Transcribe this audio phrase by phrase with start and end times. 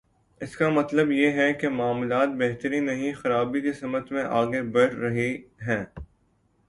[0.41, 4.93] اس کا مطلب یہ ہے کہ معاملات بہتری نہیں، خرابی کی سمت میں آگے بڑھ
[4.93, 5.29] رہے
[5.67, 5.83] ہیں۔